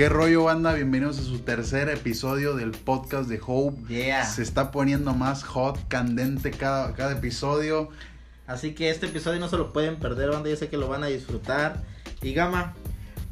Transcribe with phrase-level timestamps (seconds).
[0.00, 0.72] ¿Qué rollo, banda?
[0.72, 3.86] Bienvenidos a su tercer episodio del podcast de Hope.
[3.94, 4.24] Yeah.
[4.24, 7.90] Se está poniendo más hot, candente cada, cada episodio.
[8.46, 10.48] Así que este episodio no se lo pueden perder, banda.
[10.48, 11.82] Yo sé que lo van a disfrutar.
[12.22, 12.72] Y Gama,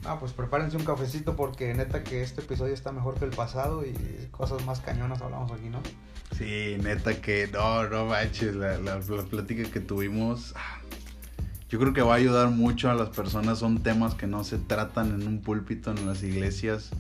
[0.04, 3.86] Ah, pues prepárense un cafecito porque neta que este episodio está mejor que el pasado
[3.86, 3.94] y
[4.30, 5.80] cosas más cañonas hablamos aquí, ¿no?
[6.36, 10.54] Sí, neta que no, no manches, la, la, la plática que tuvimos.
[11.68, 13.58] Yo creo que va a ayudar mucho a las personas.
[13.58, 16.90] Son temas que no se tratan en un púlpito en las iglesias.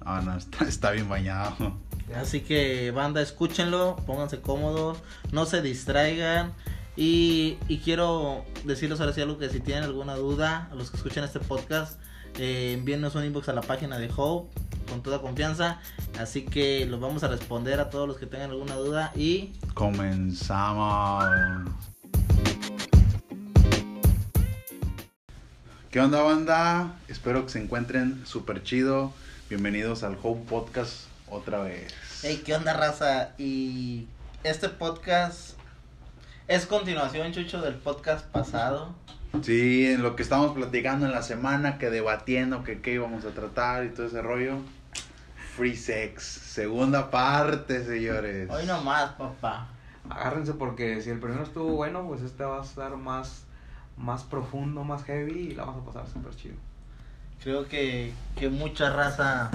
[0.00, 1.76] Ah, no, está, está bien bañado.
[2.14, 4.98] así que banda, escúchenlo, pónganse cómodos,
[5.32, 6.52] no se distraigan.
[6.96, 10.96] Y, y quiero decirles ahora sí algo que si tienen alguna duda, a los que
[10.96, 12.00] escuchan este podcast,
[12.38, 14.58] eh, envíennos un inbox a la página de Hope
[14.88, 15.80] con toda confianza.
[16.18, 19.12] Así que los vamos a responder a todos los que tengan alguna duda.
[19.14, 21.24] Y Comenzamos.
[25.96, 26.94] ¿Qué onda, banda?
[27.08, 29.14] Espero que se encuentren súper chido.
[29.48, 31.94] Bienvenidos al Hope Podcast otra vez.
[32.20, 33.30] Hey, ¿qué onda, raza?
[33.38, 34.06] Y
[34.44, 35.56] este podcast
[36.48, 38.94] es continuación, Chucho, del podcast pasado.
[39.40, 43.30] Sí, en lo que estamos platicando en la semana, que debatiendo que qué íbamos a
[43.30, 44.58] tratar y todo ese rollo.
[45.56, 48.50] Free Sex, segunda parte, señores.
[48.50, 49.70] Hoy nomás, papá.
[50.10, 53.45] Agárrense porque si el primero estuvo bueno, pues este va a estar más,
[53.96, 56.54] más profundo, más heavy y la vamos a pasar súper chido.
[57.42, 59.50] Creo que, que mucha raza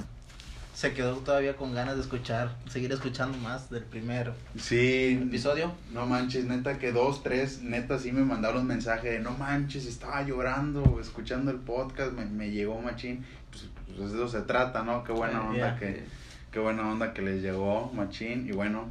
[0.73, 5.72] se quedó todavía con ganas de escuchar, seguir escuchando más del primer Sí, episodio.
[5.92, 10.23] no manches, neta que dos, tres, neta sí me mandaron mensaje de no manches, estaba
[10.23, 13.25] llorando escuchando el podcast, me, me llegó machín.
[13.52, 13.66] Pues,
[13.97, 15.03] pues de eso se trata, ¿no?
[15.03, 15.78] Qué buena onda ya.
[15.78, 16.03] que,
[16.52, 18.88] qué buena onda que les llegó machín y bueno,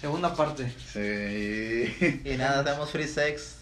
[0.00, 0.70] Segunda parte.
[0.92, 2.20] sí.
[2.24, 3.56] Y nada, tenemos free sex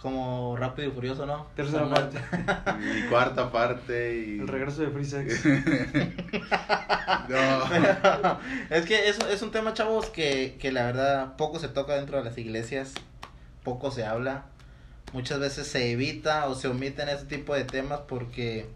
[0.00, 1.46] como rápido y furioso, ¿no?
[1.56, 2.18] Tercera Como- parte.
[2.98, 5.44] y cuarta parte y El regreso de Free Sex.
[7.28, 8.38] no.
[8.70, 12.18] es que es, es un tema, chavos, que, que la verdad poco se toca dentro
[12.18, 12.92] de las iglesias,
[13.64, 14.44] poco se habla.
[15.12, 18.66] Muchas veces se evita o se omiten ese tipo de temas porque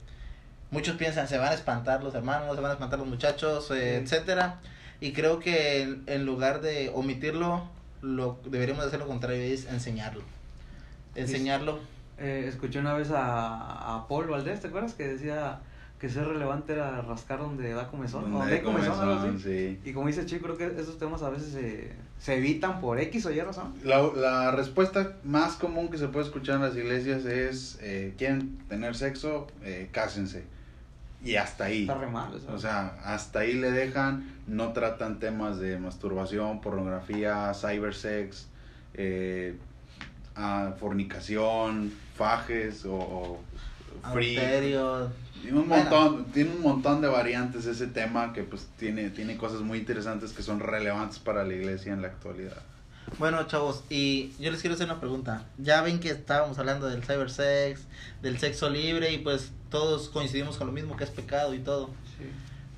[0.70, 4.02] muchos piensan se van a espantar los hermanos, se van a espantar los muchachos, eh,
[4.06, 4.14] Sí.
[4.14, 4.60] etcétera.
[5.00, 7.68] Y creo que en, en lugar de omitirlo,
[8.00, 10.22] lo deberíamos hacer lo contrario, es enseñarlo.
[11.14, 11.78] Enseñarlo.
[12.18, 14.94] Eh, escuché una vez a, a Paul Valdés, ¿te acuerdas?
[14.94, 15.60] Que decía
[15.98, 18.22] que ser relevante era rascar donde da comezón.
[18.22, 19.78] Donde Donde hay hay comezón, algo comezón, así.
[19.82, 19.88] sí.
[19.88, 23.26] Y como dice Chico, creo que esos temas a veces se, se evitan por X
[23.26, 23.72] o Y razón.
[23.84, 28.58] La, la respuesta más común que se puede escuchar en las iglesias es, eh, quieren
[28.68, 30.44] tener sexo, eh, cásense.
[31.24, 31.82] Y hasta ahí.
[31.82, 32.32] Está re mal.
[32.52, 38.48] O sea, hasta ahí le dejan, no tratan temas de masturbación, pornografía, cybersex,
[38.94, 39.56] eh,
[40.36, 43.40] ah, fornicación, fajes o, o
[44.12, 44.36] free.
[44.36, 45.84] Tiene un, Bueno.
[45.90, 50.32] montón, tiene un montón de variantes ese tema que pues tiene, tiene cosas muy interesantes
[50.32, 52.62] que son relevantes para la iglesia en la actualidad.
[53.18, 55.44] Bueno, chavos, y yo les quiero hacer una pregunta.
[55.58, 57.80] Ya ven que estábamos hablando del cybersex,
[58.22, 61.88] del sexo libre y pues todos coincidimos con lo mismo que es pecado y todo.
[62.18, 62.24] Sí.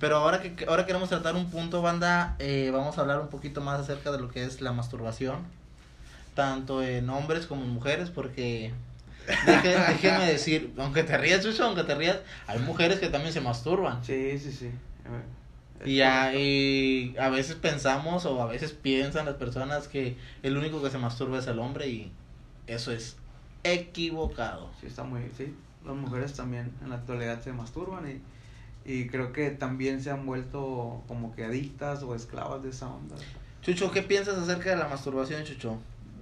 [0.01, 3.61] Pero ahora que ahora queremos tratar un punto, banda, eh, vamos a hablar un poquito
[3.61, 5.37] más acerca de lo que es la masturbación,
[6.35, 8.73] tanto en hombres como en mujeres, porque
[9.27, 13.41] deje- déjenme decir, aunque te rías, Chucho, aunque te rías, hay mujeres que también se
[13.41, 14.05] masturban.
[14.05, 14.71] Sí, sí, sí.
[15.85, 20.83] Y, a, y a veces pensamos o a veces piensan las personas que el único
[20.83, 22.11] que se masturba es el hombre y
[22.67, 23.17] eso es
[23.65, 24.71] equivocado.
[24.81, 25.21] Sí, está muy.
[25.37, 30.11] Sí, las mujeres también en la actualidad se masturban y, y creo que también se
[30.11, 33.17] han vuelto como que adictas o esclavas de esa onda.
[33.63, 35.79] Chucho, ¿qué piensas acerca de la masturbación, Chucho?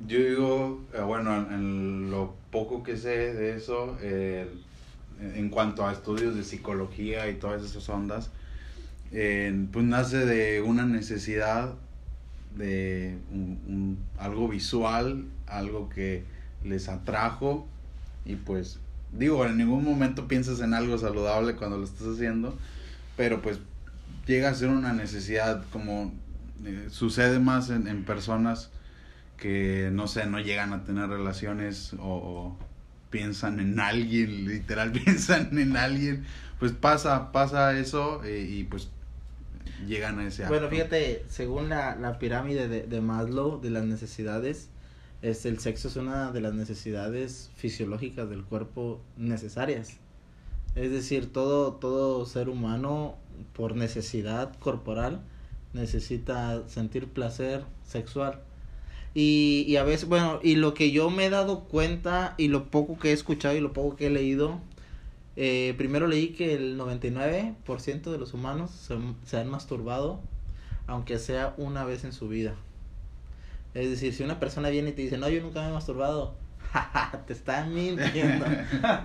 [0.06, 4.48] Yo digo, eh, bueno, en, lo poco que sé de eso, eh,
[5.20, 8.30] en cuanto a estudios de psicología y todas esas ondas,
[9.12, 11.74] eh, pues nace de una necesidad
[12.56, 16.24] de un- un- algo visual, algo que
[16.64, 17.66] les atrajo
[18.24, 18.78] y pues
[19.12, 22.56] digo, en ningún momento piensas en algo saludable cuando lo estás haciendo,
[23.16, 23.58] pero pues
[24.26, 26.12] llega a ser una necesidad como
[26.64, 28.70] eh, sucede más en, en personas
[29.42, 32.58] que no sé, no llegan a tener relaciones o, o
[33.10, 36.24] piensan en alguien, literal piensan en alguien,
[36.58, 38.90] pues pasa, pasa eso eh, y pues
[39.86, 40.70] llegan a ese Bueno, acto.
[40.70, 44.70] fíjate, según la, la pirámide de, de Maslow de las necesidades,
[45.22, 49.98] este, el sexo es una de las necesidades fisiológicas del cuerpo necesarias.
[50.74, 53.16] Es decir, todo, todo ser humano,
[53.52, 55.20] por necesidad corporal,
[55.74, 58.40] necesita sentir placer sexual.
[59.14, 62.70] Y, y a veces, bueno, y lo que yo me he dado cuenta y lo
[62.70, 64.60] poco que he escuchado y lo poco que he leído,
[65.36, 70.20] Eh, primero leí que el 99% de los humanos se, se han masturbado,
[70.86, 72.54] aunque sea una vez en su vida.
[73.74, 76.34] Es decir, si una persona viene y te dice, no, yo nunca me he masturbado,
[77.26, 78.44] te están mintiendo.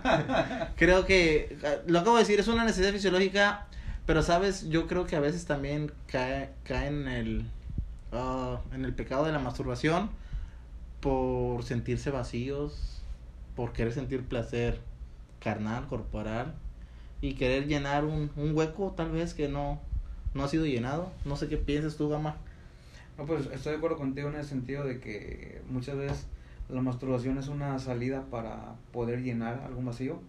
[0.75, 1.57] creo que,
[1.87, 3.67] lo acabo de decir, es una necesidad fisiológica,
[4.05, 7.45] pero sabes, yo creo que a veces también cae, cae en el,
[8.11, 10.09] ah, en el pecado de la masturbación
[11.01, 13.03] por sentirse vacíos,
[13.55, 14.79] por querer sentir placer
[15.39, 16.55] carnal, corporal,
[17.21, 19.79] y querer llenar un, un hueco tal vez que no,
[20.33, 21.11] no ha sido llenado.
[21.25, 22.37] No sé qué piensas tú, Gama.
[23.17, 26.27] No, pues estoy de acuerdo contigo en el sentido de que muchas veces
[26.69, 30.19] la masturbación es una salida para poder llenar algún vacío.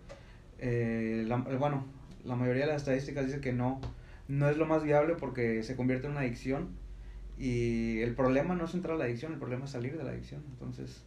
[0.59, 1.85] Eh, la, eh, bueno,
[2.25, 3.81] la mayoría de las estadísticas dice que no,
[4.29, 6.69] no es lo más viable porque se convierte en una adicción
[7.39, 10.11] y el problema no es entrar a la adicción, el problema es salir de la
[10.11, 10.43] adicción.
[10.51, 11.05] Entonces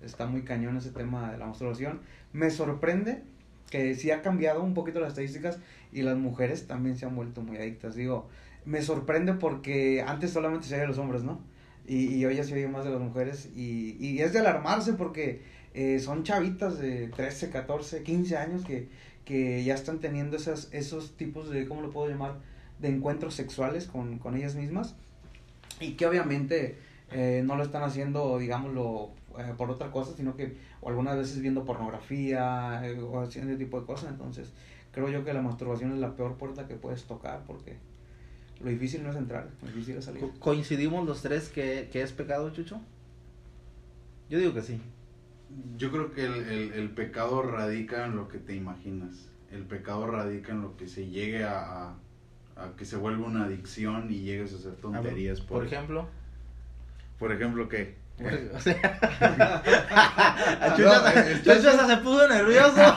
[0.00, 2.00] está muy cañón ese tema de la masturbación.
[2.32, 3.22] Me sorprende
[3.70, 5.58] que sí ha cambiado un poquito las estadísticas
[5.92, 7.94] y las mujeres también se han vuelto muy adictas.
[7.94, 8.28] Digo,
[8.64, 11.40] me sorprende porque antes solamente se veía los hombres, ¿no?
[11.86, 14.92] Y, y hoy ya se oye más de las mujeres y, y es de alarmarse
[14.92, 15.42] porque
[15.74, 18.88] eh, son chavitas de 13, 14, 15 años que,
[19.24, 22.36] que ya están teniendo esas, esos tipos de, ¿cómo lo puedo llamar?
[22.78, 24.94] De encuentros sexuales con, con ellas mismas
[25.82, 26.78] y que obviamente
[27.10, 31.40] eh, no lo están haciendo, digámoslo, eh, por otra cosa, sino que o algunas veces
[31.40, 34.10] viendo pornografía eh, o haciendo ese tipo de cosas.
[34.10, 34.52] Entonces,
[34.92, 37.76] creo yo que la masturbación es la peor puerta que puedes tocar porque
[38.60, 40.30] lo difícil no es entrar, lo difícil es salir.
[40.38, 42.80] ¿Coincidimos los tres que, que es pecado, Chucho?
[44.30, 44.80] Yo digo que sí.
[45.76, 49.28] Yo creo que el, el, el, pecado radica en lo que te imaginas.
[49.50, 51.94] El pecado radica en lo que se llegue a,
[52.56, 55.38] a, que se vuelva una adicción y llegues a hacer tonterías.
[55.40, 56.08] Ver, por, por, ejemplo.
[57.18, 58.02] Por ejemplo, ¿qué?
[58.54, 59.00] O sea,
[60.78, 62.96] no, Chucho se puso nervioso.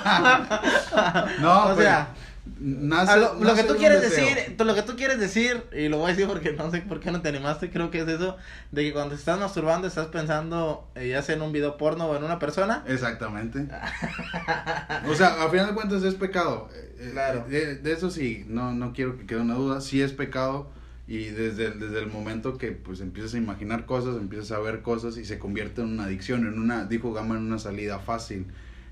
[1.39, 2.09] no, o sea,
[2.59, 6.07] nace, lo, lo que tú quieres decir, lo que tú quieres decir, y lo voy
[6.07, 8.37] a decir porque no sé por qué no te animaste, creo que es eso,
[8.71, 12.07] de que cuando te estás masturbando estás pensando eh, ya sea en un video porno
[12.07, 12.83] o en una persona.
[12.87, 13.59] Exactamente.
[15.07, 16.69] o sea, a final de cuentas es pecado.
[17.11, 17.45] Claro.
[17.49, 20.69] De, de, eso sí, no, no quiero que quede una duda, sí es pecado.
[21.07, 25.17] Y desde, desde el momento que pues empiezas a imaginar cosas, empiezas a ver cosas
[25.17, 28.47] y se convierte en una adicción, en una, dijo Gama, en una salida fácil,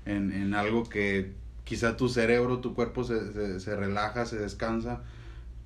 [0.06, 1.32] en, en algo que
[1.64, 5.02] quizá tu cerebro, tu cuerpo se, se, se, relaja, se descansa,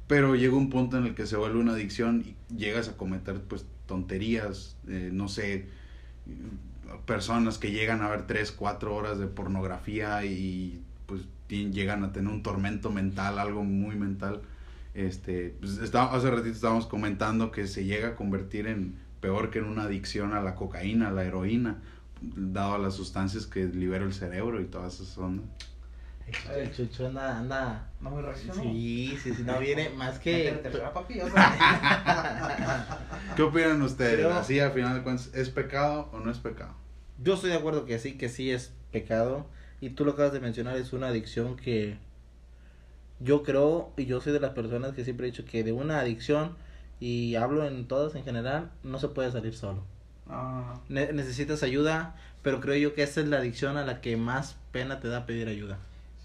[0.07, 3.41] pero llega un punto en el que se vuelve una adicción y llegas a cometer
[3.43, 5.67] pues tonterías, eh, no sé,
[7.07, 12.33] personas que llegan a ver 3, 4 horas de pornografía y pues llegan a tener
[12.33, 14.43] un tormento mental, algo muy mental
[14.99, 19.67] este, pues hace ratito estábamos comentando que se llega a convertir en peor que en
[19.67, 21.81] una adicción a la cocaína, a la heroína,
[22.21, 25.47] dado a las sustancias que libera el cerebro y todas esas ondas.
[26.55, 27.91] El chucho anda, anda.
[28.01, 28.63] No me reaccionó.
[28.63, 30.61] Sí, sí, sí, no viene más que.
[33.37, 34.17] ¿Qué opinan ustedes?
[34.17, 34.35] Pero...
[34.35, 36.75] Así, al final de cuentas, ¿es pecado o no es pecado?
[37.23, 39.47] Yo estoy de acuerdo que sí, que sí es pecado.
[39.81, 41.99] Y tú lo acabas de mencionar, es una adicción que
[43.21, 46.01] yo creo y yo soy de las personas que siempre he dicho que de una
[46.01, 46.57] adicción
[47.01, 49.83] y hablo en todas en general no se puede salir solo
[50.29, 50.81] ah.
[50.89, 54.57] ne necesitas ayuda pero creo yo que esa es la adicción a la que más
[54.73, 55.79] pena te da pedir ayuda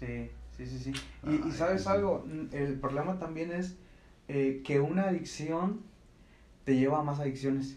[0.06, 0.92] sí sí sí sí
[1.28, 3.76] y, y sabes algo el problema también es
[4.28, 5.80] eh, que una adicción
[6.64, 7.76] te lleva a más adicciones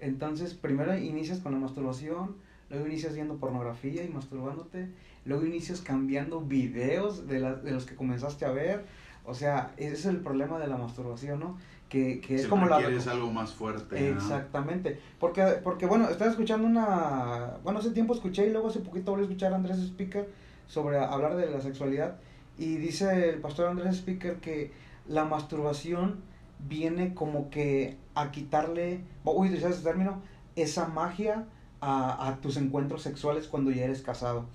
[0.00, 2.36] entonces primero inicias con la masturbación
[2.70, 4.88] luego inicias viendo pornografía y masturbándote
[5.26, 8.86] luego inicias cambiando videos de, la, de los que comenzaste a ver.
[9.24, 11.58] O sea, ese es el problema de la masturbación, ¿no?
[11.88, 12.78] Que, que es como la...
[12.78, 14.10] quieres algo más fuerte.
[14.10, 14.90] Exactamente.
[14.90, 14.96] ¿no?
[15.18, 17.56] Porque, porque, bueno, estaba escuchando una...
[17.64, 20.28] Bueno, hace tiempo escuché y luego hace poquito volví a escuchar a Andrés Speaker
[20.66, 22.16] sobre hablar de la sexualidad.
[22.58, 24.72] Y dice el pastor Andrés Speaker que
[25.06, 26.20] la masturbación
[26.58, 30.22] viene como que a quitarle, uy, ¿sabes ese término?
[30.56, 31.44] Esa magia
[31.80, 34.46] a, a tus encuentros sexuales cuando ya eres casado.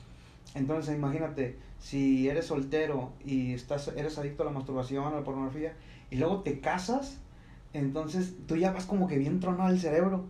[0.55, 5.73] Entonces, imagínate, si eres soltero y estás, eres adicto a la masturbación, a la pornografía,
[6.09, 7.19] y luego te casas,
[7.73, 10.25] entonces tú ya vas como que bien tronado el cerebro.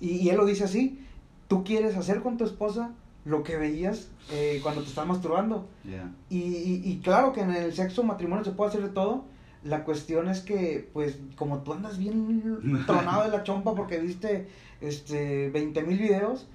[0.00, 1.04] Y, y él lo dice así,
[1.48, 2.92] tú quieres hacer con tu esposa
[3.24, 5.68] lo que veías eh, cuando te estás masturbando.
[5.84, 6.12] Yeah.
[6.28, 9.24] Y, y, y, claro que en el sexo matrimonio se puede hacer de todo.
[9.62, 14.48] La cuestión es que, pues, como tú andas bien tronado de la chompa porque viste
[14.80, 16.46] este, 20 mil videos,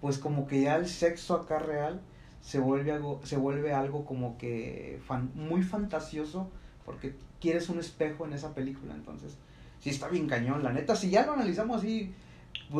[0.00, 2.00] pues como que ya el sexo acá real
[2.44, 6.50] se vuelve algo, se vuelve algo como que fan, muy fantasioso
[6.84, 9.36] porque quieres un espejo en esa película, entonces
[9.80, 12.12] sí está bien cañón, la neta, si ya lo analizamos así,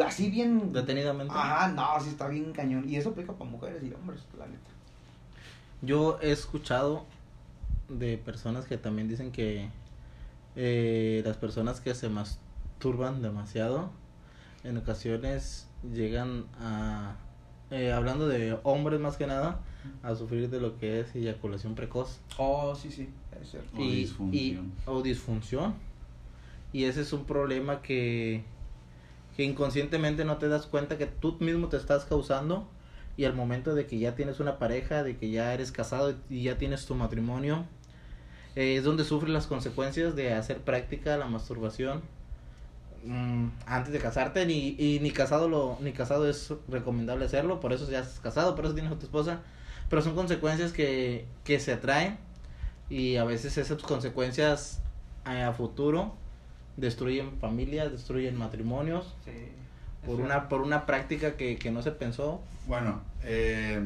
[0.04, 0.72] así bien...
[0.72, 1.32] Detenidamente.
[1.34, 4.70] Ajá, no, sí está bien cañón, y eso aplica para mujeres y hombres, la neta.
[5.82, 7.04] Yo he escuchado
[7.88, 9.68] de personas que también dicen que
[10.56, 13.90] eh, las personas que se masturban demasiado
[14.62, 17.16] en ocasiones llegan a,
[17.70, 19.60] eh, hablando de hombres más que nada,
[20.02, 22.18] a sufrir de lo que es eyaculación precoz.
[22.38, 23.10] Oh, sí, sí,
[23.42, 23.76] es cierto.
[23.76, 24.72] O y, disfunción.
[24.86, 25.74] y- o disfunción.
[26.72, 28.42] Y ese es un problema que,
[29.36, 32.68] que inconscientemente no te das cuenta que tú mismo te estás causando
[33.16, 36.44] y al momento de que ya tienes una pareja, de que ya eres casado y
[36.44, 37.64] ya tienes tu matrimonio,
[38.56, 42.02] eh, es donde sufres las consecuencias de hacer práctica la masturbación
[43.04, 44.46] mm, antes de casarte.
[44.46, 48.54] Ni, y ni casado lo ni casado es recomendable hacerlo por eso ya estás casado
[48.54, 49.40] por eso tienes a tu esposa.
[49.90, 52.18] Pero son consecuencias que, que se atraen
[52.88, 54.80] y a veces esas consecuencias
[55.26, 56.14] eh, a futuro
[56.76, 59.30] destruyen familias destruyen matrimonios Sí.
[60.06, 63.80] por una por una práctica que, que no se pensó Bueno, eh,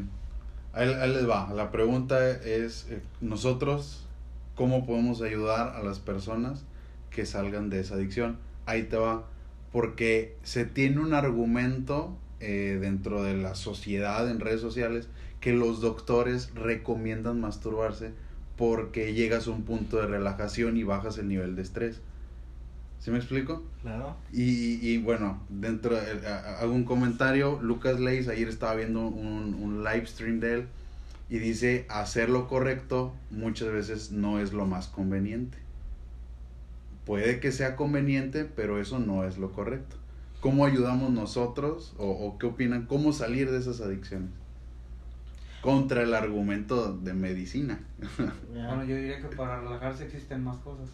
[0.72, 1.52] ahí, ahí les va.
[1.54, 4.06] La pregunta es, eh, nosotros,
[4.54, 6.64] ¿cómo podemos ayudar a las personas
[7.10, 8.38] que salgan de esa adicción?
[8.66, 9.24] Ahí te va.
[9.72, 15.08] Porque se tiene un argumento eh, dentro de la sociedad, en redes sociales,
[15.40, 18.12] que los doctores recomiendan masturbarse
[18.56, 22.00] porque llegas a un punto de relajación y bajas el nivel de estrés.
[23.00, 23.62] ¿Sí me explico?
[23.82, 27.58] claro Y, y bueno, dentro de- a- a- hago un comentario.
[27.62, 30.66] Lucas Leis ayer estaba viendo un, un live stream de él
[31.30, 35.58] y dice: hacer lo correcto muchas veces no es lo más conveniente.
[37.06, 39.96] Puede que sea conveniente, pero eso no es lo correcto.
[40.40, 42.86] ¿Cómo ayudamos nosotros o, o qué opinan?
[42.86, 44.30] ¿Cómo salir de esas adicciones?
[45.62, 47.80] Contra el argumento de medicina.
[48.52, 50.88] Bueno, yo diría que para relajarse existen más cosas.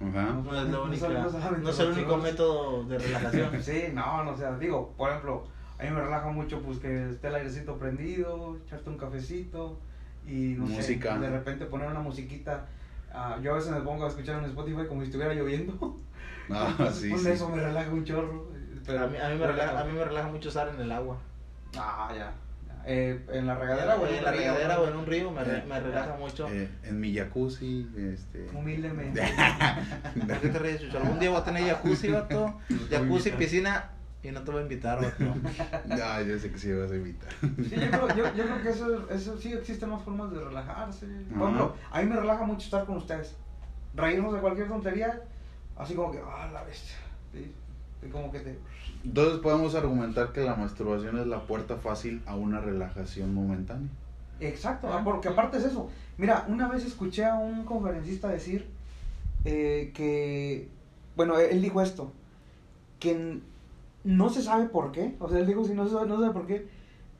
[0.00, 0.32] Ajá.
[0.44, 4.24] no es, la única- solo- solamente no es el único método de relajación Sí, no,
[4.24, 5.44] no, o sea, digo, por ejemplo,
[5.78, 9.78] a mí me relaja mucho pues que esté el airecito prendido, echarte un cafecito
[10.26, 11.14] y no Música.
[11.14, 12.66] sé, de repente poner una musiquita.
[13.12, 15.96] ah, yo a veces me pongo a escuchar en Spotify como si estuviera lloviendo.
[16.50, 17.30] Ah, Entonces, sí, pues, sí.
[17.30, 18.44] eso me relaja un chorro.
[18.84, 20.92] Pero, a, mí, a, mí me relaja, a mí me relaja mucho estar en el
[20.92, 21.16] agua
[21.74, 22.34] Ah, ya.
[22.86, 24.80] Eh, en la regadera o en la río, regadera ¿no?
[24.82, 28.46] o en un río me, re- Eh, me relaja mucho Eh, en mi jacuzzi, este...
[28.54, 29.22] Humildemente.
[30.28, 30.98] ¿Por qué te ríes, Chucho?
[30.98, 32.58] Algún día voy a tener jacuzzi, vato.
[32.90, 33.90] Jacuzzi, piscina.
[34.22, 35.24] Y no te voy a invitar, vato.
[36.02, 37.28] Ah, yo sé que sí vas a invitar.
[37.40, 41.06] Sí, yo creo, yo, yo creo que eso, eso sí existen más formas de relajarse.
[41.30, 43.34] Por ejemplo, a mí me relaja mucho estar con ustedes.
[43.94, 45.20] Reírnos de cualquier tontería,
[45.76, 46.96] así como que, ah, la bestia.
[47.32, 47.52] ¿sí?
[48.02, 48.58] Y como que te.
[49.04, 53.88] Entonces podemos argumentar que la masturbación es la puerta fácil a una relajación momentánea.
[54.40, 55.02] Exacto, Ah.
[55.04, 55.90] porque aparte es eso.
[56.16, 58.66] Mira, una vez escuché a un conferencista decir
[59.44, 60.68] eh, que,
[61.16, 62.12] bueno, él dijo esto,
[62.98, 63.40] que
[64.04, 66.22] no se sabe por qué, o sea, él dijo, si no se sabe, no se
[66.22, 66.66] sabe por qué,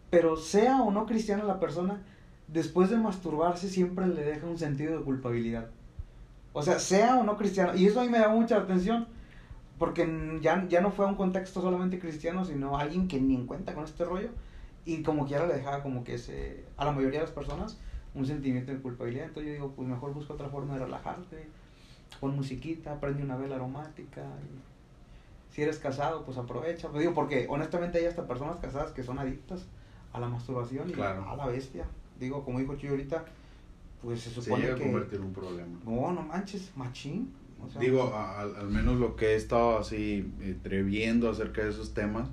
[0.08, 2.00] pero sea o no cristiana la persona,
[2.48, 5.66] después de masturbarse siempre le deja un sentido de culpabilidad.
[6.54, 9.06] O sea, sea o no cristiano, y eso a mí me da mucha atención,
[9.78, 13.46] porque ya, ya no fue a un contexto solamente cristiano, sino alguien que ni en
[13.46, 14.30] cuenta con este rollo,
[14.84, 17.78] y como quiera le dejaba como que ese, a la mayoría de las personas
[18.14, 19.26] un sentimiento de culpabilidad.
[19.26, 21.48] Entonces yo digo, pues mejor busca otra forma de relajarte,
[22.20, 24.22] pon musiquita, prende una vela aromática.
[24.22, 26.88] y si eres casado, pues aprovecha.
[26.88, 29.66] Pues digo, porque honestamente hay hasta personas casadas que son adictas
[30.12, 31.86] a la masturbación y a la bestia.
[32.18, 33.24] Digo, como dijo Chuy ahorita,
[34.02, 34.84] pues se Se supone llega a que...
[34.84, 35.78] convertir en un problema.
[35.84, 37.32] No, no manches, machín.
[37.66, 41.70] O sea, Digo, al, al menos lo que he estado así eh, treviendo acerca de
[41.70, 42.28] esos temas,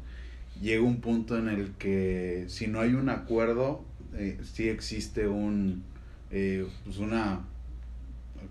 [0.62, 3.84] llega un punto en el que si no hay un acuerdo,
[4.14, 5.84] eh, sí existe un,
[6.32, 7.42] eh, pues una,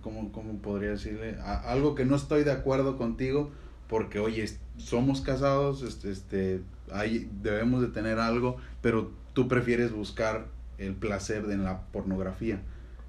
[0.02, 1.36] ¿cómo, cómo podría decirle?
[1.40, 3.50] A- algo que no estoy de acuerdo contigo,
[3.88, 4.46] porque oye,
[4.78, 6.60] somos casados, este, este,
[6.92, 10.46] hay, debemos de tener algo, pero tú prefieres buscar
[10.78, 12.60] el placer de la pornografía.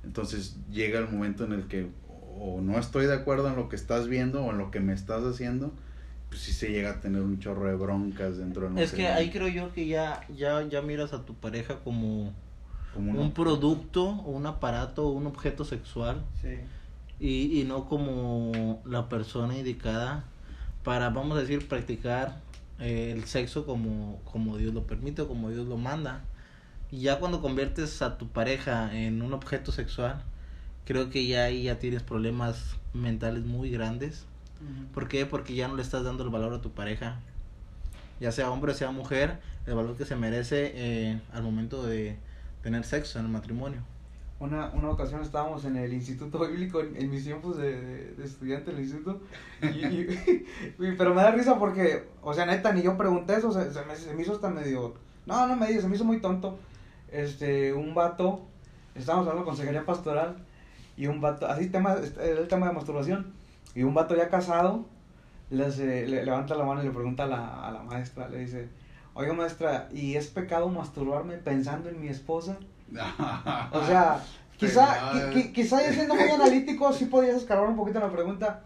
[0.04, 1.88] Entonces llega el momento en el que
[2.40, 4.94] o no estoy de acuerdo en lo que estás viendo o en lo que me
[4.94, 5.72] estás haciendo,
[6.30, 9.30] pues sí se llega a tener un chorro de broncas dentro del Es que ahí
[9.32, 12.32] creo yo que ya, ya, ya miras a tu pareja como
[12.94, 16.58] Como un producto o un aparato o un objeto sexual Sí.
[17.20, 20.24] y, y no como la persona indicada
[20.84, 22.40] para, vamos a decir, practicar
[22.80, 26.22] eh, el sexo como, como Dios lo permite o como Dios lo manda.
[26.92, 30.24] Y ya cuando conviertes a tu pareja en un objeto sexual,
[30.86, 34.26] creo que ya ahí ya tienes problemas mentales muy grandes.
[34.94, 35.26] ¿Por qué?
[35.26, 37.20] Porque ya no le estás dando el valor a tu pareja.
[38.20, 42.18] Ya sea hombre, sea mujer, el valor que se merece eh, al momento de
[42.62, 43.82] tener sexo en el matrimonio.
[44.40, 48.26] Una, una ocasión estábamos en el instituto bíblico, en, en mis tiempos de, de, de
[48.26, 49.22] estudiante en el instituto,
[49.62, 50.46] y, y-
[50.80, 53.86] y- pero me da risa porque, o sea, neta, ni yo pregunté eso, se, se
[53.86, 54.96] me, se me hizo hasta medio,
[55.28, 56.58] no, no me digas, se me hizo muy tonto,
[57.12, 58.42] este, un vato
[58.96, 60.38] estábamos hablando de consejería pastoral
[61.02, 63.34] y un vato, así tema, el tema de masturbación,
[63.74, 64.86] y un vato ya casado
[65.50, 68.38] le, hace- le levanta la mano y le pregunta a la, a la maestra, le
[68.40, 68.70] dice,
[69.16, 72.58] oiga maestra, ¿y es pecado masturbarme pensando en mi esposa?
[73.74, 74.20] O sea,
[74.58, 78.12] quizá, qui- qui- quizá ya siendo muy analítico sí podías escarbar un poquito en la
[78.12, 78.62] pregunta,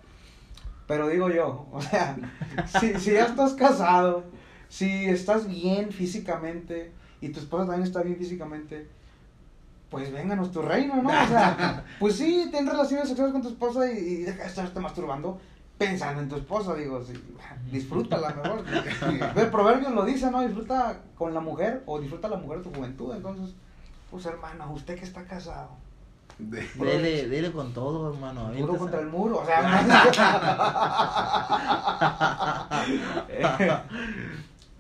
[0.88, 2.18] pero digo yo, o sea,
[2.80, 4.24] si, si ya estás casado,
[4.68, 8.88] si estás bien físicamente y tu esposa también está bien físicamente,
[9.90, 11.10] pues vénganos tu reino, ¿no?
[11.10, 14.80] O sea, pues sí, ten relaciones sexuales con tu esposa y, y deja de estarte
[14.80, 15.40] masturbando
[15.78, 17.14] pensando en tu esposa, digo, sí,
[17.72, 18.64] disfrútala mejor.
[19.36, 20.42] El proverbio lo dice, ¿no?
[20.42, 23.54] Disfruta con la mujer o disfruta la mujer de tu juventud, entonces,
[24.10, 25.72] pues hermano, usted que está casado,
[26.40, 28.52] De- Dele, dele con todo, hermano.
[28.58, 29.94] muro contra el muro, o sea, bueno,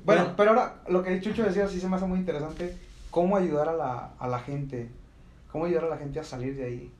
[0.05, 0.33] Bueno.
[0.37, 2.77] pero ahora lo que Chucho decía sí se me hace muy interesante,
[3.15, 4.89] cómo ayudar a la, a la gente,
[5.49, 6.91] cómo ayudar a la gente a salir de ahí.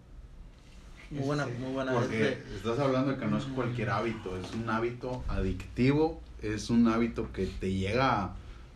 [1.12, 1.92] Muy buena, Este, muy buena.
[1.92, 6.70] Porque este, estás hablando de que no es cualquier hábito, es un hábito adictivo, es
[6.70, 8.32] un hábito que te llega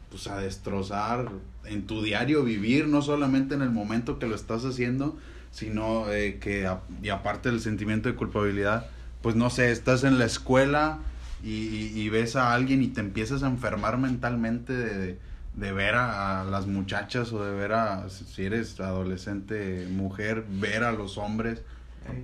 [0.09, 1.29] pues, a destrozar
[1.63, 5.17] en tu diario vivir, no solamente en el momento que lo estás haciendo,
[5.51, 8.87] sino eh, que, a- y aparte del sentimiento de culpabilidad,
[9.21, 10.99] pues no sé, estás en la escuela
[11.41, 15.95] y, y- y ves a alguien y te empiezas a enfermar mentalmente de, de ver
[15.95, 21.17] a, a las muchachas o de ver a, si eres adolescente, mujer, ver a los
[21.17, 21.63] hombres.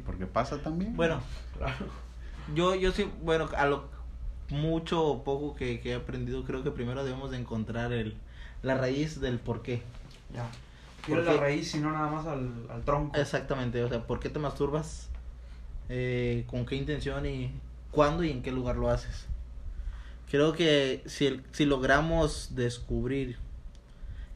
[0.06, 0.96] Porque pasa también.
[0.96, 1.22] Bueno,
[1.58, 1.86] Claro.
[2.56, 3.90] yo, yo sí, bueno, a lo
[4.50, 8.16] mucho o poco que, que he aprendido, creo que primero debemos de encontrar el,
[8.64, 9.82] la raíz del por qué.
[10.34, 10.48] Ya.
[11.06, 13.16] Quiero ¿Por la raíz y no nada más al, al tronco.
[13.18, 15.10] Exactamente, o sea, ¿por qué te masturbas?
[15.90, 17.52] Eh, ¿Con qué intención y
[17.92, 19.28] cuándo y en qué lugar lo haces?
[20.36, 23.38] Creo que si, el- si logramos descubrir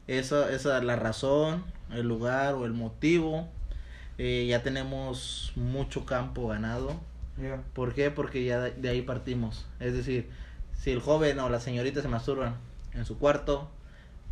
[0.06, 3.50] esa, esa la razón, el lugar o el motivo,
[4.16, 6.98] eh, ya tenemos mucho campo ganado.
[7.74, 8.10] ¿Por qué?
[8.10, 9.66] Porque ya de de ahí partimos.
[9.78, 10.30] Es decir,
[10.74, 12.56] si el joven o la señorita se masturban
[12.94, 13.68] en su cuarto,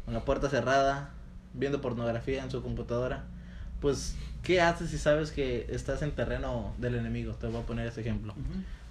[0.06, 1.10] con la puerta cerrada,
[1.52, 3.24] viendo pornografía en su computadora,
[3.82, 7.34] pues, ¿qué haces si sabes que estás en terreno del enemigo?
[7.34, 8.32] Te voy a poner ese ejemplo.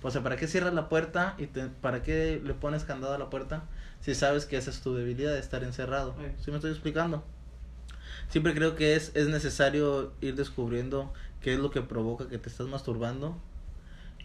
[0.03, 3.17] O sea, ¿para qué cierras la puerta y te- para qué le pones candado a
[3.17, 3.63] la puerta
[4.01, 6.15] si sabes que esa es tu debilidad de estar encerrado?
[6.19, 6.25] Sí.
[6.45, 7.23] ¿Sí me estoy explicando?
[8.29, 12.49] Siempre creo que es, es necesario ir descubriendo qué es lo que provoca que te
[12.49, 13.37] estás masturbando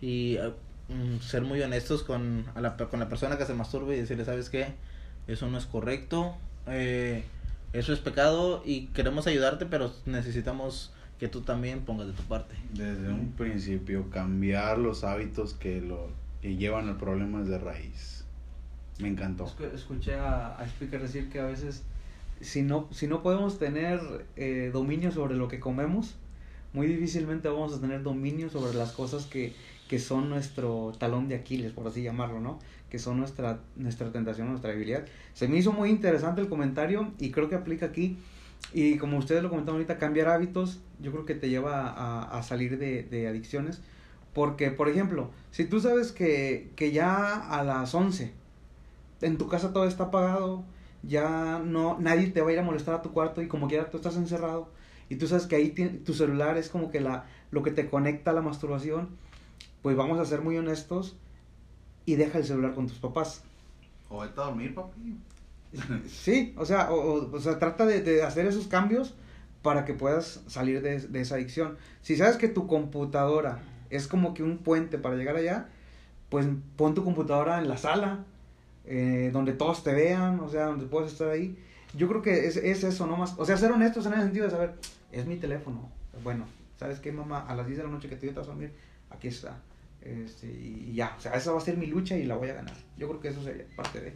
[0.01, 0.53] y eh,
[0.89, 4.25] mm, ser muy honestos con, a la, con la persona que se masturbe y decirle,
[4.25, 4.75] ¿sabes qué?
[5.27, 7.25] Eso no es correcto, eh,
[7.73, 12.53] eso es pecado y queremos ayudarte, pero necesitamos que tú también pongas de tu parte.
[12.75, 16.09] Desde un principio, cambiar los hábitos que lo
[16.41, 18.25] que llevan al problema desde raíz.
[18.99, 19.47] Me encantó.
[19.47, 21.85] Escu- Escuché a, a Speaker decir que a veces,
[22.41, 24.01] si no, si no podemos tener
[24.35, 26.17] eh, dominio sobre lo que comemos,
[26.73, 29.55] muy difícilmente vamos a tener dominio sobre las cosas que,
[29.87, 32.59] que son nuestro talón de Aquiles, por así llamarlo, ¿no?
[32.91, 35.05] Que son nuestra, nuestra tentación, nuestra debilidad.
[35.35, 38.17] Se me hizo muy interesante el comentario y creo que aplica aquí.
[38.73, 42.43] Y como ustedes lo comentaron ahorita, cambiar hábitos, yo creo que te lleva a, a
[42.43, 43.81] salir de, de adicciones.
[44.33, 48.33] Porque, por ejemplo, si tú sabes que, que ya a las 11
[49.21, 50.65] en tu casa todo está apagado,
[51.03, 53.91] ya no, nadie te va a ir a molestar a tu cuarto y como quiera
[53.91, 54.69] tú estás encerrado
[55.09, 55.71] y tú sabes que ahí
[56.05, 59.11] tu celular es como que la, lo que te conecta a la masturbación,
[59.83, 61.17] pues vamos a ser muy honestos
[62.07, 63.45] y deja el celular con tus papás.
[64.09, 65.19] O vete dormir, papi.
[66.09, 69.15] Sí, o sea, o, o- sea trata de, de hacer esos cambios
[69.63, 71.77] para que puedas salir de, de esa adicción.
[72.03, 75.69] Si sabes que tu computadora es como que un puente para llegar allá,
[76.29, 78.25] pues pon tu computadora en la sala,
[78.85, 81.57] eh, donde todos te vean, o sea, donde puedes estar ahí.
[81.95, 83.35] Yo creo que es, es eso, no más.
[83.39, 84.75] O sea, ser honestos en el sentido de saber,
[85.13, 85.89] es mi teléfono.
[86.25, 86.47] Bueno,
[86.79, 87.41] ¿sabes qué, mamá?
[87.47, 88.73] A las 10 de la noche que te vas a dormir,
[89.11, 89.59] aquí está.
[90.01, 92.55] Este, y ya, o sea, esa va a ser mi lucha y la voy a
[92.55, 92.75] ganar.
[92.99, 94.15] Yo creo que eso sería parte de...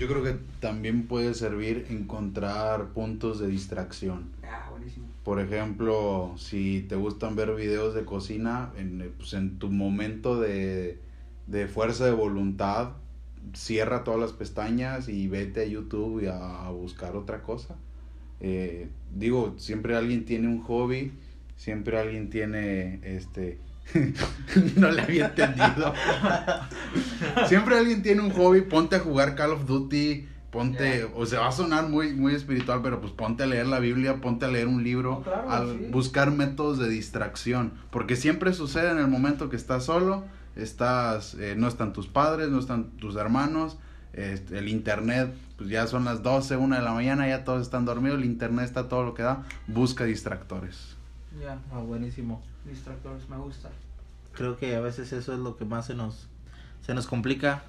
[0.00, 4.30] Yo creo que también puede servir encontrar puntos de distracción.
[4.42, 5.06] Ah, buenísimo.
[5.22, 10.40] Por ejemplo, si te gustan ver videos de cocina, en, eh, pues en tu momento
[10.40, 10.98] de,
[11.48, 12.92] de fuerza de voluntad,
[13.52, 17.76] cierra todas las pestañas y vete a YouTube y a, a buscar otra cosa.
[18.40, 21.12] Eh, digo, siempre alguien tiene un hobby,
[21.56, 23.58] siempre alguien tiene este...
[24.76, 25.92] no le había entendido.
[27.46, 31.48] siempre alguien tiene un hobby, ponte a jugar Call of Duty, ponte, o sea, va
[31.48, 34.66] a sonar muy, muy espiritual, pero pues ponte a leer la Biblia, ponte a leer
[34.66, 35.86] un libro, No, claro, a sí.
[35.90, 40.24] buscar métodos de distracción, porque siempre sucede en el momento que estás solo,
[40.56, 43.78] estás, eh, no están tus padres, no están tus hermanos,
[44.12, 47.84] Este, el internet, pues ya son las 12, 1 de la mañana, ya todos están
[47.84, 50.96] dormidos, el internet está todo lo que da, busca distractores.
[51.40, 52.42] Ya, Ah, buenísimo.
[52.64, 53.70] Distractores, me gusta.
[54.32, 56.28] Creo que a veces eso es lo que más se nos,
[56.84, 57.62] se nos complica.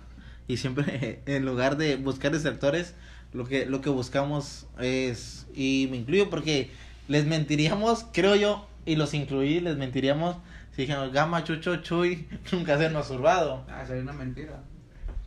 [0.47, 2.93] Y siempre, en lugar de buscar distractores,
[3.33, 6.71] lo que, lo que buscamos es, y me incluyo porque
[7.07, 10.37] les mentiríamos, creo yo, y los incluí, les mentiríamos
[10.75, 13.65] si dijimos Gama, Chucho, Chuy, nunca se han masturbado.
[13.69, 14.59] Ah, sería una mentira.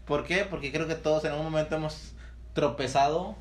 [0.07, 0.46] ¿Por qué?
[0.48, 2.14] Porque creo que todos en algún momento hemos
[2.55, 3.37] tropezado.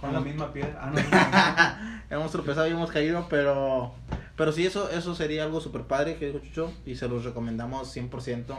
[0.00, 0.78] Con la misma piedra.
[0.80, 3.94] Ah, no, hemos tropezado y hemos caído, pero
[4.38, 7.94] pero sí, eso, eso sería algo super padre que dijo Chucho y se los recomendamos
[7.94, 8.56] 100%.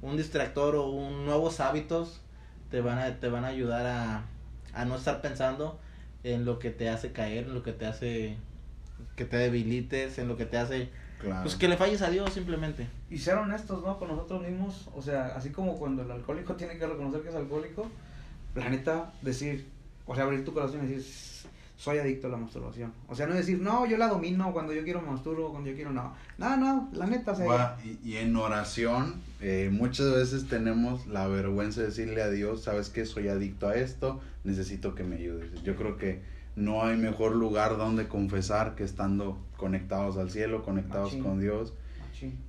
[0.00, 2.20] Un distractor o un nuevos hábitos
[2.70, 4.24] te van a, te van a ayudar a,
[4.72, 5.78] a no estar pensando
[6.24, 8.36] en lo que te hace caer, en lo que te hace
[9.16, 11.44] que te debilites, en lo que te hace Claro.
[11.44, 12.86] pues que le falles a Dios simplemente.
[13.10, 13.98] y ser honestos, ¿no?
[13.98, 14.88] Con nosotros mismos.
[14.94, 17.86] O sea, así como cuando el alcohólico tiene que reconocer que es alcohólico,
[18.54, 19.66] la neta, decir,
[20.06, 22.92] o sea, abrir tu corazón y decir, soy adicto a la masturbación.
[23.08, 25.76] O sea, no decir, no, yo la domino cuando yo quiero me masturbo, cuando yo
[25.76, 26.14] quiero no.
[26.38, 31.06] No, no, la neta, o sea, Va, y, y en oración, eh, muchas veces tenemos
[31.06, 35.16] la vergüenza de decirle a Dios, sabes que soy adicto a esto, necesito que me
[35.16, 35.62] ayudes.
[35.62, 36.22] Yo creo que
[36.56, 41.22] no hay mejor lugar donde confesar que estando conectados al cielo, conectados Machín.
[41.22, 41.74] con Dios.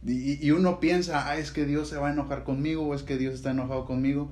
[0.06, 3.04] Y, y uno piensa, ah, es que Dios se va a enojar conmigo o es
[3.04, 4.32] que Dios está enojado conmigo.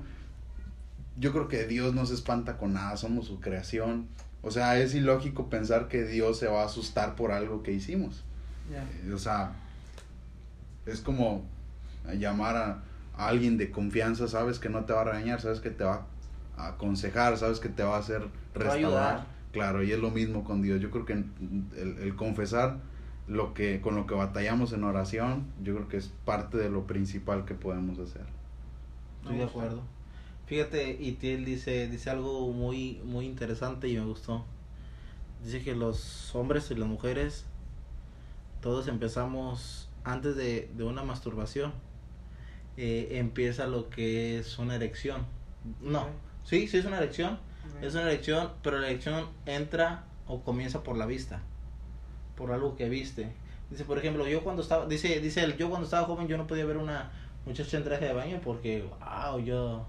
[1.18, 4.08] Yo creo que Dios no se espanta con nada, somos su creación.
[4.42, 8.24] O sea, es ilógico pensar que Dios se va a asustar por algo que hicimos.
[8.70, 8.82] Ya.
[8.82, 9.52] Eh, O sea,
[10.86, 11.44] es como
[12.14, 12.82] llamar a,
[13.16, 16.06] a alguien de confianza, sabes que no te va a regañar, sabes que te va
[16.56, 19.26] a aconsejar, sabes que te va a hacer restaurar.
[19.52, 20.80] Claro, y es lo mismo con Dios.
[20.80, 22.78] Yo creo que el, el confesar
[23.26, 26.86] lo que con lo que batallamos en oración, yo creo que es parte de lo
[26.86, 28.24] principal que podemos hacer.
[29.22, 29.82] Estoy de acuerdo.
[30.46, 34.44] Fíjate, Itiel dice, dice algo muy, muy interesante y me gustó.
[35.44, 37.44] Dice que los hombres y las mujeres,
[38.60, 41.72] todos empezamos antes de, de una masturbación.
[42.76, 45.24] eh, empieza lo que es una erección.
[45.80, 46.08] No,
[46.44, 47.38] sí, sí es una erección.
[47.82, 51.42] Es una erección, pero la erección entra o comienza por la vista,
[52.36, 53.32] por algo que viste.
[53.70, 56.46] Dice, por ejemplo, yo cuando estaba, dice, dice él, yo cuando estaba joven yo no
[56.46, 57.10] podía ver una
[57.44, 59.86] muchacha en traje de baño porque, wow, yo...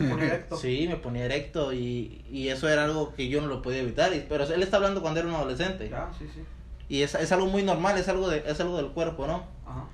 [0.00, 0.56] Erecto.
[0.60, 4.12] Sí, me ponía erecto y, y eso era algo que yo no lo podía evitar.
[4.14, 5.88] y- pero él está hablando cuando era un adolescente.
[5.88, 6.42] Ya, sí, sí.
[6.88, 9.44] Y es, es algo muy normal, es algo, de, es algo del cuerpo, ¿no?
[9.66, 9.84] Ajá.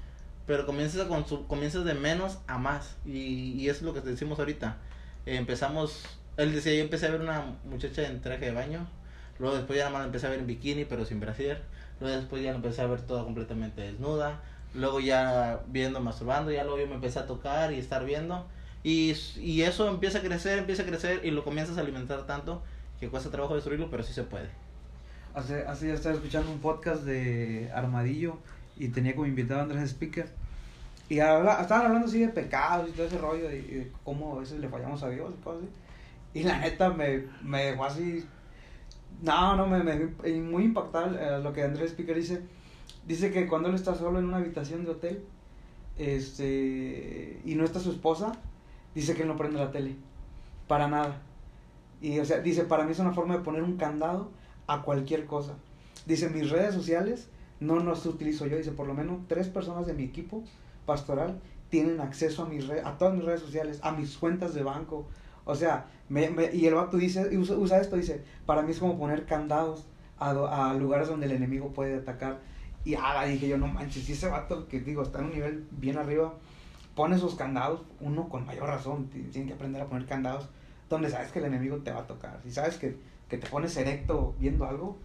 [0.47, 2.97] Pero comienzas, con su- comienzas de menos a más.
[3.07, 4.77] Y, y eso es lo que te decimos ahorita.
[5.25, 6.05] Eh, empezamos,
[6.37, 8.87] él decía, yo empecé a ver una muchacha en traje de baño.
[9.39, 11.63] Luego después ya nada más la empecé a ver en bikini, pero sin brasier.
[12.01, 14.41] Luego después ya la empecé a ver toda completamente desnuda.
[14.75, 16.51] Luego ya viendo, masturbando.
[16.51, 18.47] Ya luego yo me empecé a tocar y estar viendo.
[18.85, 22.63] Y, y eso empieza a crecer, empieza a crecer y lo comienzas a alimentar tanto
[22.99, 24.49] que cuesta trabajo destruirlo, pero sí se puede.
[25.35, 28.39] Hace, hace ya estaba escuchando un podcast de Armadillo
[28.77, 30.29] y tenía como invitado a Andrés Speaker.
[31.09, 34.37] Y habla, estaban hablando así de pecados y todo ese rollo y, y de cómo
[34.37, 35.71] a veces le fallamos a Dios y cosas así.
[36.35, 38.25] Y la neta me, me dejó así.
[39.23, 39.95] No, no, me, me
[40.41, 42.43] muy impactado eh, lo que Andrés Speaker dice.
[43.07, 45.25] Dice que cuando él está solo en una habitación de hotel
[45.99, 48.33] este y no está su esposa,
[48.95, 49.97] dice que él no prende la tele.
[50.69, 51.21] Para nada.
[52.01, 54.31] Y o sea, dice, para mí es una forma de poner un candado
[54.67, 55.55] a cualquier cosa.
[56.07, 57.29] Dice, mis redes sociales
[57.61, 58.57] no las utilizo yo.
[58.57, 60.43] Dice, por lo menos tres personas de mi equipo
[60.87, 65.07] pastoral tienen acceso a mis a todas mis redes sociales, a mis cuentas de banco.
[65.45, 68.73] O sea, me, me- y el vato dice, y usa, usa esto, dice, para mí
[68.73, 69.85] es como poner candados
[70.19, 72.39] a, a lugares donde el enemigo puede atacar.
[72.85, 75.67] Y ah, dije yo, no manches, si ese vato que digo está en un nivel
[75.71, 76.35] bien arriba,
[76.95, 80.49] pone esos candados, uno con mayor razón, ti- tiene que aprender a poner candados
[80.91, 82.39] donde sabes que el enemigo te va a tocar.
[82.43, 82.97] Si sabes que,
[83.29, 84.99] que te pones erecto viendo algo,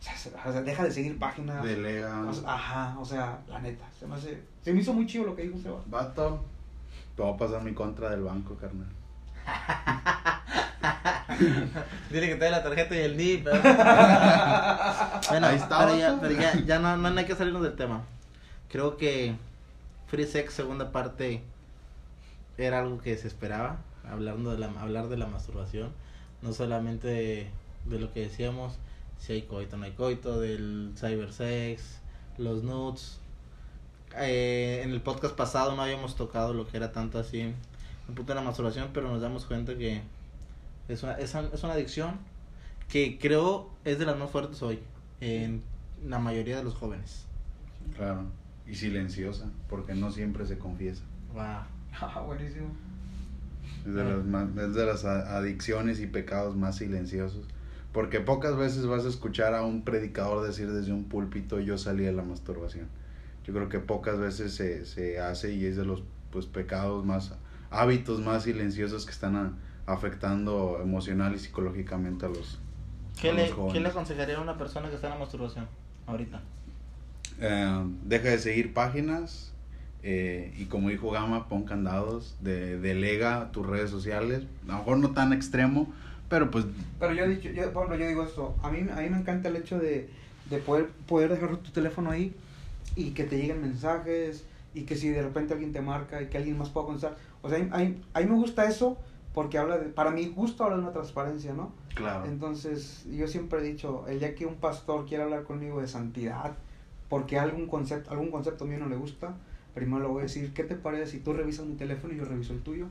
[0.00, 1.62] o sea, se- o sea, deja de seguir páginas.
[1.62, 2.22] Delega.
[2.28, 5.24] O sea, ajá, o sea, la neta, se me hace, se me hizo muy chido
[5.24, 6.42] lo que dijo ese vato.
[7.16, 8.88] Te voy a pasar mi contra del banco, carnal.
[12.10, 13.44] Dile que te dé la tarjeta y el NIP.
[13.44, 18.02] bueno, Ahí está, pero ya, pero ya, ya no, no hay que salirnos del tema.
[18.70, 19.34] Creo que
[20.14, 21.42] Free Sex, segunda parte,
[22.56, 23.78] era algo que se esperaba.
[24.08, 25.90] Hablando de la, hablar de la masturbación.
[26.40, 27.50] No solamente de,
[27.86, 28.74] de lo que decíamos,
[29.18, 31.98] si hay coito no hay coito, del cybersex,
[32.38, 33.18] los nudes.
[34.16, 38.32] Eh, en el podcast pasado no habíamos tocado lo que era tanto así el punto
[38.32, 40.02] de la masturbación, pero nos damos cuenta que
[40.88, 42.20] es una, es, un- es una adicción
[42.88, 44.78] que creo es de las más fuertes hoy
[45.20, 45.62] en
[46.06, 47.24] la mayoría de los jóvenes.
[47.96, 48.26] Claro.
[48.66, 51.02] Y silenciosa, porque no siempre se confiesa.
[51.32, 51.42] Wow.
[52.00, 52.66] Ah, buenísimo.
[53.86, 54.04] Es de, Eh.
[54.16, 57.46] las más- es de las adicciones y pecados más silenciosos.
[57.92, 62.02] Porque pocas veces vas a escuchar a un predicador decir desde un púlpito yo salí
[62.04, 62.88] de la masturbación.
[63.46, 67.34] Yo creo que pocas veces se, se hace y es de los pues pecados más,
[67.70, 69.52] hábitos más silenciosos que están a-
[69.86, 72.58] afectando emocional y psicológicamente a los,
[73.20, 73.72] ¿Qué a le, los jóvenes.
[73.74, 75.66] ¿Qué le aconsejaría a una persona que está en la masturbación
[76.08, 76.42] ahorita?
[77.40, 79.52] Eh, deja de seguir páginas
[80.02, 84.98] eh, y como dijo Gama, pon candados, de, delega tus redes sociales, a lo mejor
[84.98, 85.92] no tan extremo,
[86.28, 86.66] pero pues
[87.00, 89.18] Pero yo, he dicho, yo, por ejemplo, yo digo esto, a mí, a mí me
[89.18, 90.10] encanta el hecho de,
[90.50, 92.34] de poder, poder dejar tu teléfono ahí
[92.96, 94.44] y que te lleguen mensajes
[94.74, 97.16] y que si de repente alguien te marca y que alguien más pueda contestar.
[97.40, 98.98] O sea, a mí, a mí me gusta eso
[99.32, 101.72] porque habla de, para mi gusto habla de una transparencia, ¿no?
[101.94, 102.26] claro.
[102.26, 106.52] Entonces, yo siempre he dicho, el día que un pastor quiera hablar conmigo de santidad,
[107.08, 109.36] porque algún concepto, algún concepto mío no le gusta,
[109.74, 112.24] primero le voy a decir, ¿qué te parece si tú revisas mi teléfono y yo
[112.24, 112.86] reviso el tuyo?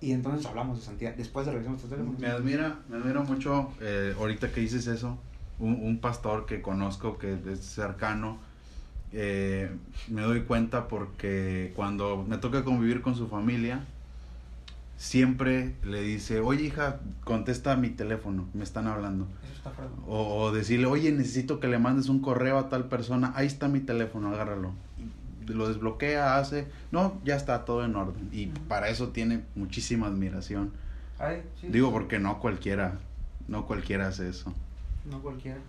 [0.00, 2.18] Y entonces hablamos de santidad, después de revisar nuestros.
[2.18, 5.18] Me admira, me admira mucho, eh, ahorita que dices eso,
[5.58, 8.38] un, un pastor que conozco que es cercano,
[9.12, 9.70] eh,
[10.08, 13.84] me doy cuenta porque cuando me toca convivir con su familia,
[15.00, 19.26] siempre le dice, oye hija, contesta mi teléfono, me están hablando.
[19.42, 19.72] Eso está.
[20.06, 23.66] O, o decirle, oye, necesito que le mandes un correo a tal persona, ahí está
[23.66, 24.72] mi teléfono, agárralo.
[25.46, 28.28] Lo desbloquea, hace, no, ya está todo en orden.
[28.30, 30.70] Y para eso tiene muchísima admiración.
[31.18, 31.92] Ay, sí, Digo sí.
[31.94, 32.98] porque no cualquiera,
[33.48, 34.52] no cualquiera hace eso.
[35.10, 35.60] No cualquiera.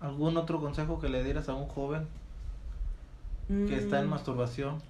[0.00, 2.06] ¿Algún otro consejo que le dieras a un joven
[3.68, 4.80] que está en Mm, masturbación?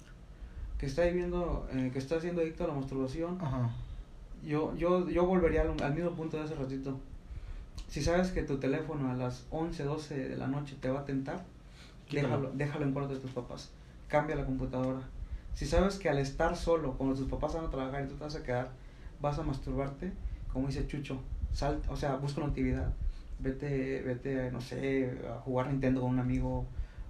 [0.77, 3.37] Que está viviendo, eh, que está siendo adicto a la masturbación.
[3.41, 3.69] Ajá.
[4.45, 6.99] Yo, yo, yo volvería al, al mismo punto de hace ratito.
[7.87, 11.05] Si sabes que tu teléfono a las 11, 12 de la noche te va a
[11.05, 11.43] tentar,
[12.07, 12.27] Quítalo.
[12.27, 13.71] déjalo, déjalo en cuarto de tus papás.
[14.07, 15.01] Cambia la computadora.
[15.53, 18.23] Si sabes que al estar solo, cuando tus papás van a trabajar y tú te
[18.25, 18.69] vas a quedar,
[19.21, 20.11] vas a masturbarte,
[20.51, 21.19] como dice Chucho,
[21.53, 22.93] sal, o sea, busca una actividad.
[23.39, 26.65] Vete, vete, no sé, a jugar Nintendo con un amigo.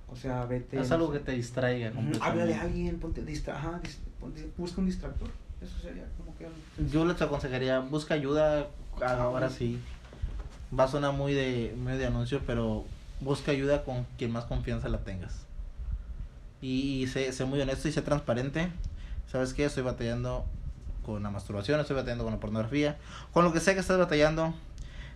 [0.07, 0.77] O sea, vete.
[0.79, 1.19] Haz no algo sé.
[1.19, 1.91] que te distraiga.
[2.21, 5.29] Háblale a alguien, ponte, distra ajá, dis- ponte- busca un distractor.
[5.61, 6.47] Eso sería como que...
[6.91, 8.67] Yo les aconsejaría, busca ayuda,
[9.01, 9.79] ahora sí.
[10.77, 12.85] Va a sonar muy de, muy de anuncio, pero
[13.21, 15.45] busca ayuda con quien más confianza la tengas.
[16.61, 18.69] Y sé, sé muy honesto y sé transparente.
[19.31, 19.65] ¿Sabes qué?
[19.65, 20.45] Estoy batallando
[21.05, 22.97] con la masturbación, estoy batallando con la pornografía,
[23.31, 24.53] con lo que sea que estás batallando.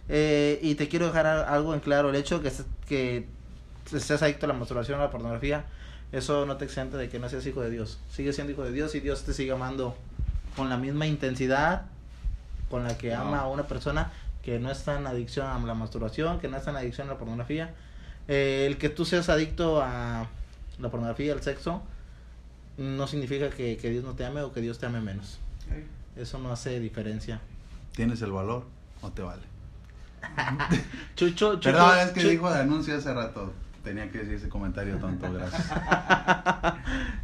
[0.08, 2.52] Eh, y te quiero dejar algo en claro, el hecho que,
[2.88, 3.28] que
[3.90, 5.66] seas adicto a la masturbación, a la pornografía,
[6.12, 8.00] eso no te exenta de que no seas hijo de Dios.
[8.12, 9.96] Sigue siendo hijo de Dios y Dios te sigue amando
[10.56, 11.84] con la misma intensidad
[12.70, 13.22] con la que No.
[13.22, 14.12] ama a una persona
[14.44, 17.18] que no está en adicción a la masturbación, que no está en adicción a la
[17.20, 17.74] pornografía.
[18.28, 20.28] Eh, el que tú seas adicto a
[20.80, 21.82] la pornografía, al sexo,
[22.78, 25.40] no significa que, que Dios no te ame o que Dios te ame menos.
[26.16, 27.40] Eso no hace diferencia.
[27.96, 28.66] ¿Tienes el valor
[29.02, 29.42] o te vale?
[31.16, 31.72] Chucho, Chucho.
[31.72, 33.52] Perdón, es que dijo de anuncio hace rato.
[33.84, 35.72] Tenía que decir ese comentario tonto, gracias.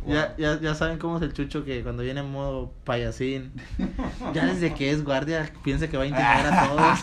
[0.07, 3.51] Ya, ya, ya saben cómo es el chucho que cuando viene en modo payasín,
[4.35, 6.99] ya desde que es guardia piensa que va a intimidar a todos.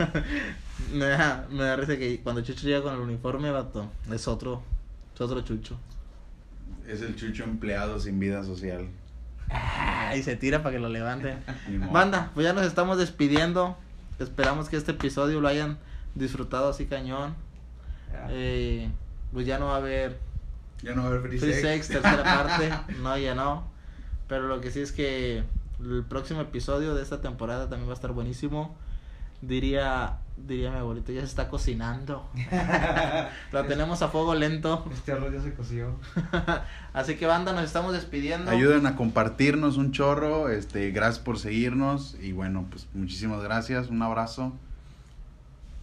[0.94, 4.62] me, da, me da risa que cuando Chucho llega con el uniforme, vato, es otro,
[5.14, 5.78] es otro chucho.
[6.88, 8.88] Es el chucho empleado sin vida social.
[9.50, 11.38] Ah, y se tira para que lo levanten.
[11.92, 13.76] Banda, pues ya nos estamos despidiendo.
[14.18, 15.78] Esperamos que este episodio lo hayan
[16.14, 17.34] disfrutado así cañón.
[18.28, 18.90] Eh,
[19.32, 20.18] pues ya no va a haber
[20.82, 21.86] Ya no va a haber free, Free sex.
[21.86, 22.72] Sex, tercera parte.
[23.00, 23.64] No, ya no.
[24.28, 25.44] Pero lo que sí es que
[25.80, 28.76] el próximo episodio de esta temporada también va a estar buenísimo.
[29.42, 32.28] Diría, diría mi abuelito, ya se está cocinando.
[33.52, 34.86] Lo tenemos a fuego lento.
[34.92, 35.96] Este arroz ya se coció.
[36.92, 38.50] Así que banda, nos estamos despidiendo.
[38.50, 40.50] Ayuden a compartirnos un chorro.
[40.50, 42.16] Este, gracias por seguirnos.
[42.20, 43.88] Y bueno, pues muchísimas gracias.
[43.88, 44.52] Un abrazo.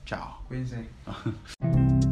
[0.08, 0.41] Tchau.
[0.48, 0.86] Pois é.